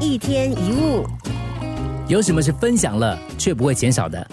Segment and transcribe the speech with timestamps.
[0.00, 1.04] 一天一物，
[2.06, 4.24] 有什么是分享了却不会减少的？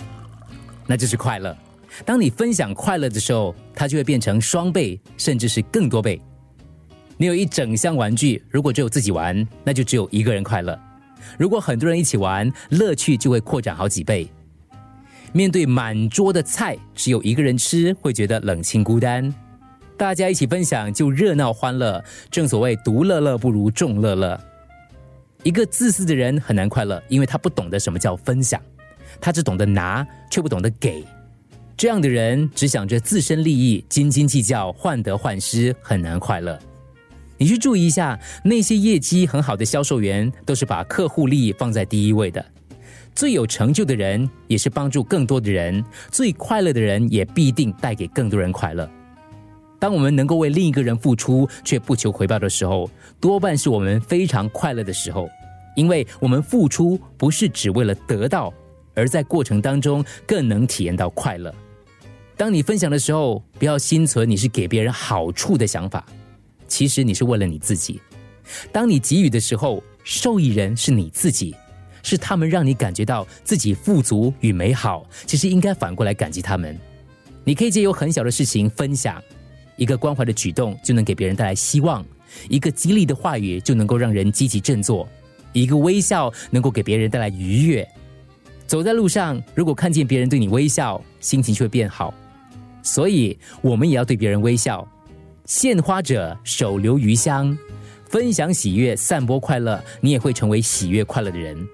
[0.85, 1.57] 那就是快乐。
[2.05, 6.21] 当你分享快乐的时候，它就会变成双倍，甚至是更多倍。
[7.17, 10.77] 你有一整箱玩具，如果只有自己玩，那就只有一个人快乐；
[11.35, 14.29] 如果很多人一起玩，乐趣就会扩展好几倍。
[15.33, 19.33] 面对满桌的菜，只有一个人吃，会觉得冷清孤单。
[19.97, 22.03] 大家一起分享就热闹欢乐。
[22.29, 24.39] 正所谓独乐乐不如众乐乐。
[25.45, 28.59] 一个自私的人很难快乐，因为他不懂得什么叫分享，
[29.21, 31.05] 他只懂得拿，却不懂得给。
[31.77, 36.57] 这样的人只想着自身利益，斤斤计较，患得患失，很难快乐。
[37.37, 42.43] 你去注意一下，那些业绩很好的销售员，都是把客户利益放在第一位的。
[43.13, 48.89] 最有成就的人，也是帮助更多的人；最快乐的人，也必定带给更多人快乐。
[49.77, 55.29] 当我们能够为另一个人付出，却不求回报的时候，多半是我们非常快乐的时候，
[55.75, 58.53] 因为我们付出不是只为了得到，
[58.93, 61.53] 而在过程当中更能体验到快乐。
[62.37, 66.05] 当你分享的时候，不要心存你是给别人好处的想法。
[66.67, 68.01] 其实你是为了你自己。
[68.71, 71.55] 当你给予的时候，受益人是你自己，
[72.03, 75.07] 是他们让你感觉到自己富足与美好。
[75.25, 76.77] 其实应该反过来感激他们。
[77.43, 79.21] 你可以借由很小的事情分享，
[79.77, 82.05] 一个关怀的举动就能给别人带来希望，
[82.49, 85.07] 一个激励的话语就能够让人积极振作，
[85.55, 87.87] 一个微笑能够给别人带来愉悦。
[88.67, 92.13] 走在路上，如果看见别人对你微笑，心情就会变好。
[92.83, 94.85] 所以，我们也要对别人微笑。
[95.45, 97.57] 献花者手留余香，
[98.09, 101.67] 分享喜悦，散播快乐，你也会成为喜悦快乐的人。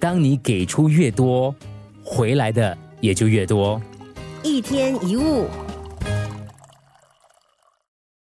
[0.00, 1.54] 当你给出越多，
[2.02, 3.80] 回来的也就越多。
[4.42, 5.46] 一天一物。